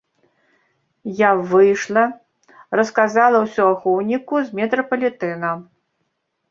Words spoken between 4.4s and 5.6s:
з метрапалітэна.